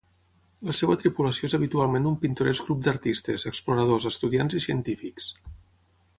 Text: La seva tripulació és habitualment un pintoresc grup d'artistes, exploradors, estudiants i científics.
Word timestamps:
La 0.69 0.73
seva 0.77 0.95
tripulació 1.01 1.49
és 1.49 1.55
habitualment 1.57 2.07
un 2.13 2.17
pintoresc 2.23 2.65
grup 2.69 2.81
d'artistes, 2.87 3.47
exploradors, 3.53 4.09
estudiants 4.15 4.61
i 4.63 4.65
científics. 4.69 5.31